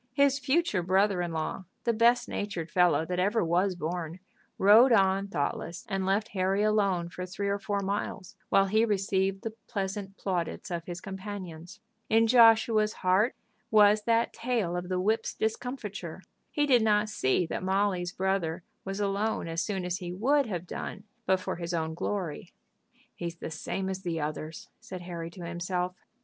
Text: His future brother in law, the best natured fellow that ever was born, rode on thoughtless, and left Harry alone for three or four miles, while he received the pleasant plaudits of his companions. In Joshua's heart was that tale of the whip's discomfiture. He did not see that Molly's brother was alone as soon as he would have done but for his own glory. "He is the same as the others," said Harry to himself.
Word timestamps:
His 0.13 0.39
future 0.39 0.81
brother 0.81 1.21
in 1.21 1.31
law, 1.31 1.65
the 1.83 1.93
best 1.93 2.27
natured 2.27 2.71
fellow 2.71 3.05
that 3.05 3.19
ever 3.19 3.43
was 3.45 3.75
born, 3.75 4.19
rode 4.57 4.91
on 4.91 5.27
thoughtless, 5.27 5.85
and 5.87 6.07
left 6.07 6.29
Harry 6.29 6.63
alone 6.63 7.09
for 7.09 7.23
three 7.27 7.49
or 7.49 7.59
four 7.59 7.81
miles, 7.81 8.35
while 8.49 8.65
he 8.65 8.83
received 8.83 9.43
the 9.43 9.53
pleasant 9.67 10.17
plaudits 10.17 10.71
of 10.71 10.85
his 10.85 11.01
companions. 11.01 11.81
In 12.09 12.25
Joshua's 12.25 12.93
heart 13.05 13.35
was 13.69 14.01
that 14.05 14.33
tale 14.33 14.75
of 14.75 14.89
the 14.89 14.99
whip's 14.99 15.35
discomfiture. 15.35 16.23
He 16.49 16.65
did 16.65 16.81
not 16.81 17.07
see 17.07 17.45
that 17.45 17.61
Molly's 17.61 18.11
brother 18.11 18.63
was 18.83 18.99
alone 18.99 19.47
as 19.47 19.61
soon 19.61 19.85
as 19.85 19.97
he 19.97 20.11
would 20.11 20.47
have 20.47 20.65
done 20.65 21.03
but 21.27 21.39
for 21.39 21.57
his 21.57 21.75
own 21.75 21.93
glory. 21.93 22.51
"He 23.15 23.27
is 23.27 23.35
the 23.35 23.51
same 23.51 23.87
as 23.87 24.01
the 24.01 24.19
others," 24.19 24.67
said 24.79 25.01
Harry 25.01 25.29
to 25.29 25.43
himself. 25.45 25.95